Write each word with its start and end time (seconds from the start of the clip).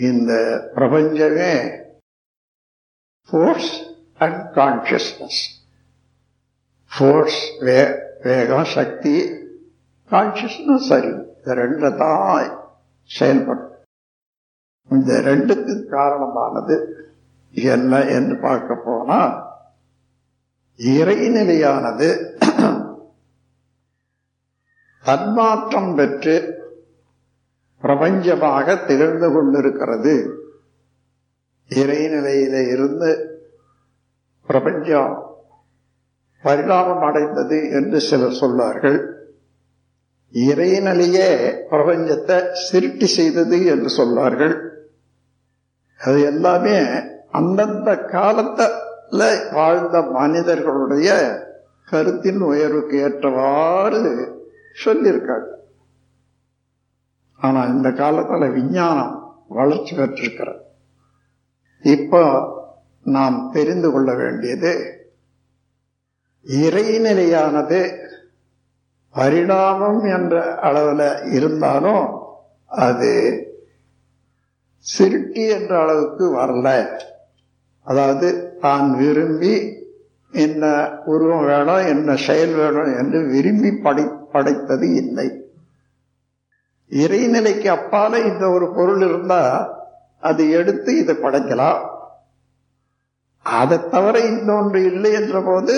இந்த 0.00 0.32
பிரபஞ்சமே 0.74 1.52
force 3.28 3.72
and 4.18 4.40
consciousness 4.54 5.40
force 6.92 7.40
வே 7.60 7.78
வேகம் 8.22 8.64
சக்தி 8.74 9.14
கான்சியஸ்னஸ் 10.10 10.88
அறிவு 10.92 11.20
இந்த 11.36 11.54
ரெண்டு 11.54 11.90
தான் 11.96 12.48
செயல்படும். 13.10 13.66
இந்த 14.90 15.12
ரெண்டுக்கு 15.20 15.74
காரணமானது 15.88 16.76
என்ன 17.54 18.00
என்று 18.08 18.36
பார்க்க 18.38 18.74
போனா 18.84 19.20
இறைநிலையானது 20.78 22.08
தன்மாற்றம் 25.04 25.94
பெற்று 25.94 26.34
பிரபஞ்சமாக 27.82 28.86
திகழ்ந்து 28.86 29.32
கொண்டிருக்கிறது. 29.32 30.14
இறைநிலையில 31.70 32.72
இருந்து 32.72 33.10
பிரபஞ்சம் 34.46 35.14
பரிணாமம் 36.42 37.02
அடைந்தது 37.02 37.70
என்று 37.70 38.00
சிலர் 38.00 38.40
சொன்னார்கள். 38.40 38.98
இறைநிலையே 40.32 41.30
பிரபஞ்சத்தை 41.70 42.38
சிருட்டி 42.66 43.04
செய்தது 43.04 43.64
என்று 43.64 43.90
சொன்னார்கள். 43.96 44.54
அது 45.98 46.20
எல்லாமே 46.22 46.76
அந்தந்த 47.30 47.96
காலத்தில் 47.96 48.76
வாழ்ந்த 49.52 50.02
மனிதர்களுடைய 50.02 51.08
கருத்தின் 51.90 52.40
உயர்வுக்கு 52.40 52.96
ஏற்றவாறு 52.98 54.02
சொல்லியிருக்காங்க. 54.84 55.48
ஆனால் 57.40 57.72
இந்த 57.74 57.92
காலத்தில் 57.92 58.54
விஞ்ஞானம் 58.56 59.14
வளர்ச்சி 59.48 59.96
பெற்றிருக்கிறது. 59.96 60.62
இப்போ 61.82 62.22
நாம் 63.02 63.50
தெரிந்து 63.52 63.88
கொள்ள 63.92 64.14
வேண்டியது 64.14 64.72
இறைநிலையானது 66.46 67.80
பரிணாமம் 69.14 70.04
என்ற 70.04 70.34
அளவில் 70.54 71.06
இருந்தாலும் 71.30 72.04
அது 72.70 73.12
சிருட்டி 74.86 75.44
என்ற 75.56 75.72
அளவுக்கு 75.82 76.24
வரல. 76.38 76.68
அதாவது 77.82 78.28
தான் 78.60 78.96
விரும்பி 78.96 79.54
என்ன 80.32 80.64
உருவம் 81.04 81.44
வேணும் 81.44 81.86
என்ன 81.86 82.16
செயல் 82.26 82.54
வேணும் 82.54 82.90
என்று 82.98 83.20
விரும்பி 83.26 83.70
படை 83.72 84.04
படைத்தது 84.32 84.88
இல்லை. 84.94 85.39
இறைநிலைக்கு 86.90 87.68
அப்பால 87.76 88.26
இந்த 88.26 88.50
ஒரு 88.50 88.72
பொருள் 88.74 89.08
இருந்தா 89.08 89.42
அது 90.18 90.50
எடுத்து 90.50 90.96
இதை 90.96 91.16
படைக்கலாம். 91.16 91.88
அதை 93.42 93.88
தவிர 93.88 94.26
இன்னொன்று 94.26 94.84
இல்லை 94.84 95.12
என்ற 95.12 95.40
போது 95.40 95.74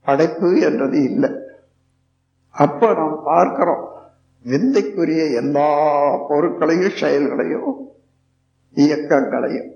படைப்பு 0.00 0.60
என்றது 0.60 1.02
இல்லை. 1.02 1.30
அப்ப 2.50 2.94
நாம் 2.94 3.22
பார்க்கிறோம் 3.24 3.88
விந்தைக்குரிய 4.42 5.24
எல்லா 5.24 5.70
பொருட்களையும் 6.28 6.96
செயல்களையும் 6.96 7.92
இயக்கங்களையும். 8.74 9.70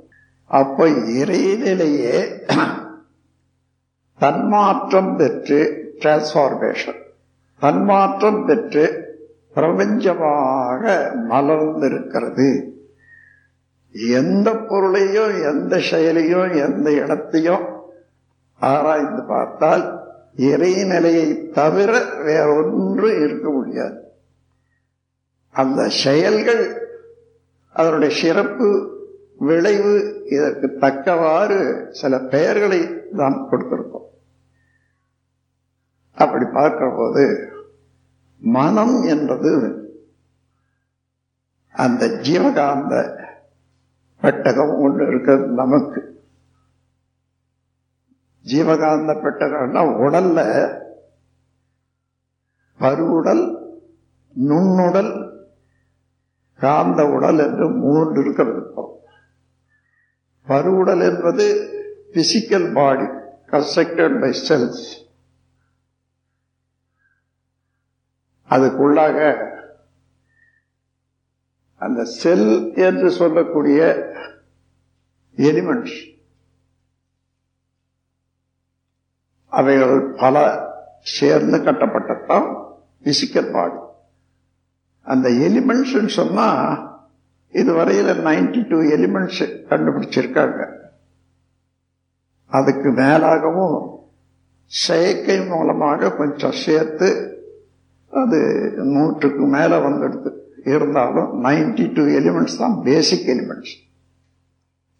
அப்ப 0.47 0.89
இறைநிலையே 0.89 2.43
தன்மாற்றம் 4.19 5.17
பெற்று 5.17 5.61
டிரான்ஸ்பார்மேஷன் 5.99 7.01
தன்மாற்றம் 7.59 8.45
பெற்று 8.45 9.04
பிரபஞ்சமாக 9.55 10.83
மலர்ந்திருக்கிறது. 11.29 12.49
எந்த 13.93 14.55
பொருளையும் 14.55 15.43
எந்த 15.43 15.79
செயலையும் 15.79 16.53
எந்த 16.53 16.93
இடத்தையும் 16.93 17.65
ஆராய்ந்து 18.61 19.23
பார்த்தால் 19.25 19.85
இறைநிலையை 20.37 21.51
தவிர 21.51 21.99
வேறொன்று 21.99 23.21
இருக்க 23.23 23.51
முடியாது. 23.51 23.99
அந்த 25.51 25.89
செயல்கள் 25.89 26.93
அதனுடைய 27.73 28.17
சிறப்பு 28.21 28.69
விளைவு 29.39 30.25
இதற்கு 30.27 30.77
தக்கவாறு 30.79 31.89
சில 31.91 32.19
பெயர்களை 32.19 32.81
நாம் 33.11 33.49
கொடுத்திருக்கோம் 33.51 34.09
அப்படி 36.13 36.45
பார்க்கிற 36.53 36.89
போது 36.97 37.25
மனம் 38.47 39.03
என்பது 39.03 39.53
அந்த 41.71 42.07
ஜீவகாந்த 42.07 42.95
பெட்டகம் 44.21 44.79
ஒன்று 44.79 45.07
இருக்கிறது 45.07 45.47
நமக்கு. 45.47 46.01
ஜீவகாந்த 48.45 49.13
பெட்டகம்னா 49.13 49.83
உடல்ல 49.97 50.41
பருவுடல் 52.77 53.45
நுண்ணுடல் 54.37 55.13
காந்த 56.59 57.07
உடல் 57.09 57.39
என்று 57.39 57.69
மூன்று 57.69 58.21
இருக்கிறது 58.21 58.61
பருவுடல் 60.47 61.01
என்பது 61.01 61.47
physical 62.13 62.73
body 62.73 63.07
constructed 63.51 64.21
by 64.21 64.33
cells 64.49 65.04
அதுக்குள்ளாக 68.51 69.49
அந்த 71.77 72.05
செல் 72.05 72.75
என்று 72.75 73.11
சொல்லக்கூடிய 73.11 74.09
எலிமெண்ட்ஸ் 75.37 76.13
அவைகள் 79.47 80.01
பல 80.01 80.65
சேர்ந்து 81.01 81.59
கட்டப்பட்டதான் 81.59 82.75
பிசிக்கல் 83.03 83.53
பாடி. 83.53 83.77
அந்த 85.03 85.29
எலிமெண்ட்ஸ் 85.29 86.09
சொன்னா 86.09 86.49
இதுவரையில 87.53 88.13
நைன்டி 88.13 88.69
டூ 88.69 88.79
எலிமெண்ட்ஸ் 88.79 89.65
கண்டுபிடிச்சிருக்காங்க. 89.69 90.73
அதுக்கு 92.47 92.91
மேலாகவும் 92.91 93.99
செயற்கை 94.67 95.47
மூலமாக 95.47 96.11
கொஞ்சம் 96.11 96.53
சேர்த்து 96.53 97.34
அது 98.15 98.73
நூற்றுக்கு 98.77 99.45
மேலே 99.47 99.77
வந்துடுது 99.77 100.31
இருந்தாலும் 100.65 101.45
நைன்டி 101.45 101.93
டூ 101.93 102.03
எலிமெண்ட்ஸ் 102.03 102.59
தான் 102.59 102.81
பேசிக் 102.83 103.29
எலிமெண்ட்ஸ் 103.29 103.83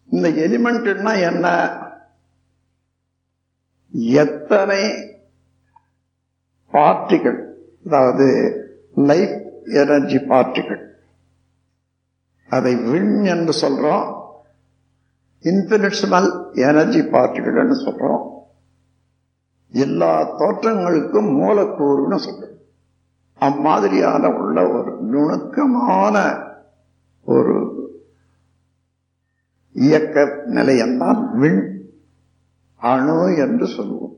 இந்த 0.09 0.29
எலிமெண்ட்னா 0.29 1.19
என்ன? 1.21 1.77
எத்தனை 3.89 4.83
பார்ட்டிகள் 6.71 7.51
அதாவது 7.85 8.27
லைஃப் 8.95 9.43
எனர்ஜி 9.65 10.17
பார்ட்டிகள் 10.17 10.83
அதை 12.49 12.75
விண் 12.75 13.23
என்று 13.23 13.69
சொல்றோம். 13.69 14.23
இன்பினிட்ஸிமல் 15.43 16.53
எனர்ஜி 16.53 16.99
பார்ட்டிகள் 16.99 17.71
சொல்றோம். 17.71 18.29
எல்லா 19.71 20.39
தோற்றங்களுக்கும் 20.39 21.41
மூலக்கூறுன்னு 21.41 22.19
சொல்றோம். 22.25 22.53
அம்மாதிரியான 23.45 24.29
உள்ள 24.37 24.57
ஒரு 24.69 24.91
நுணுக்கமான 25.05 26.15
ஒரு 27.25 27.55
இயக்க 29.75 30.17
நிலையம்தான் 30.49 31.21
விண் 31.33 31.61
அணு 32.81 33.17
என்று 33.37 33.65
சொல்லுவோம் 33.67 34.13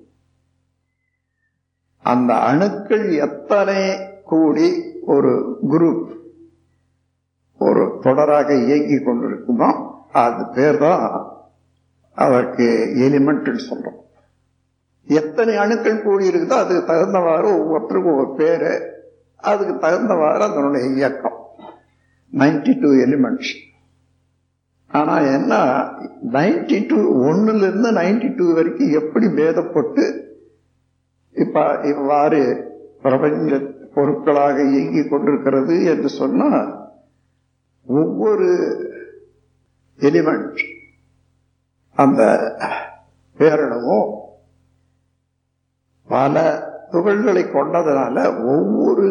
அந்த 2.05 2.33
அணுக்கள் 2.49 3.05
எத்தனை 3.19 3.79
கூடி 4.23 4.67
ஒரு 5.05 5.31
குரூப் 5.69 6.05
ஒரு 7.59 7.83
தொடராக 8.03 8.49
இயங்கிக் 8.63 9.05
கொண்டிருக்குமோ 9.05 9.69
அது 10.17 10.43
பேர் 10.51 10.77
தான் 10.77 11.05
அதற்கு 12.17 12.65
எலிமெண்ட் 13.05 13.49
சொல்றோம். 13.65 13.97
எத்தனை 15.07 15.53
அணுக்கள் 15.55 16.03
கூடி 16.03 16.29
இருக்குதோ 16.29 16.55
அதுக்கு 16.55 16.83
தகுந்தவாறு 16.87 17.47
ஒவ்வொருத்தருக்கும் 17.55 18.13
ஒவ்வொரு 18.13 18.33
பேரு 18.35 18.71
அதுக்கு 19.43 19.73
தகுந்தவாறு 19.79 20.43
அதனுடைய 20.45 20.85
இயக்கம். 20.93 21.37
நைன்டி 22.33 22.73
டூ 22.79 22.89
எலிமெண்ட்ஸ் 23.03 23.51
ஆனால் 24.91 25.25
என்ன 25.33 25.53
நைன்டி 26.31 26.77
டூ 26.87 26.97
ஒன்றுலேருந்து 27.23 27.89
நைன்டி 27.97 28.29
டூ 28.35 28.45
வரைக்கும் 28.53 28.95
எப்படி 28.99 29.27
பேதப்பட்டு 29.37 30.03
இப்போ 31.35 31.63
இவ்வாறு 31.83 32.41
பிரபஞ்ச 33.01 33.57
பொருட்களாக 33.95 34.57
இயங்கி 34.71 35.01
கொண்டிருக்கிறது 35.03 35.75
என்று 35.85 36.09
சொன்னால் 36.19 36.69
ஒவ்வொரு 37.87 38.47
எலிமெண்ட் 39.99 40.61
அந்த 41.97 42.21
பேரிடமும் 43.39 44.09
பல 46.07 46.35
துகள்களை 46.91 47.43
கொண்டதுனால 47.49 48.15
ஒவ்வொரு 48.47 49.07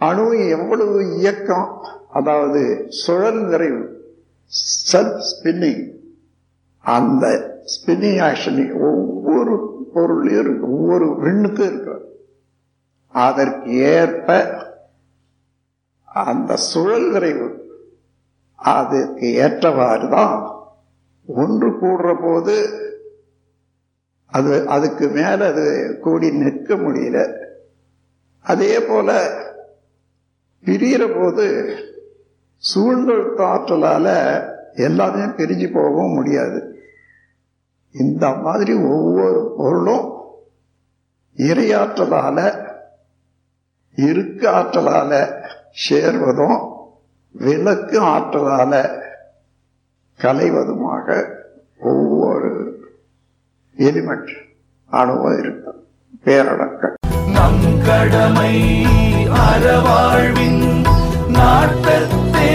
அணுவும் 0.00 0.48
எவ்வளவு 0.48 0.98
இயக்கம் 1.16 1.68
அதாவது 2.12 2.60
சுழல் 2.98 3.42
விரைவு 3.44 3.82
செல்ஃப் 4.92 5.22
ஸ்பின்னிங் 5.30 5.84
அந்த 6.84 7.24
ஸ்பின்னிங் 7.74 8.20
ஆக்ஷன் 8.22 8.60
ஒவ்வொரு 8.88 9.54
பொருளையும் 9.94 10.42
இருக்கு 10.42 10.66
ஒவ்வொரு 10.72 11.06
விண்ணுக்கும் 11.16 11.66
இருக்கு. 11.66 11.96
அதற்கு 13.14 13.70
ஏற்ப 13.94 14.28
அந்த 16.08 16.52
சுழல் 16.68 17.08
விரைவு 17.10 17.48
அதுக்கு 18.58 19.26
ஏற்றவாறு 19.38 20.08
தான் 20.08 20.38
ஒன்று 21.28 21.68
கூடுற 21.80 22.08
போது 22.22 22.54
அது 24.30 24.68
அதுக்கு 24.68 25.08
மேல 25.08 25.46
அது 25.46 25.98
கூடி 26.00 26.30
நிற்க 26.30 26.74
முடியல. 26.74 27.46
அதே 28.40 28.80
போல 28.80 29.30
பிரிகிற 30.64 31.20
போது 31.20 31.76
சூழ்நிறுத்த 32.56 33.44
ஆற்றலால 33.44 34.06
எல்லாமே 34.74 35.20
பிரிஞ்சு 35.20 35.72
போகவும் 35.72 36.12
முடியாது. 36.12 36.82
இந்த 37.90 38.30
மாதிரி 38.30 38.74
ஒவ்வொரு 38.74 39.54
பொருளும் 39.56 40.06
இரையாற்றலால 41.36 42.38
இருக்க 43.94 44.50
ஆற்றலால 44.50 45.42
சேர்வதும் 45.88 46.58
விளக்கு 47.32 48.02
ஆற்றலால 48.02 49.02
கலைவதுமாக 50.18 51.36
ஒவ்வொரு 51.78 52.77
எலிமெண்ட் 53.78 54.30
அணுவும் 54.86 55.38
இருக்கும். 55.38 55.80
பேரடக்க 56.24 56.92
நம் 57.32 57.64
கடமை 57.86 58.54
அறவாழ்வின் 59.42 60.62
நாட்டத்தே 61.28 62.52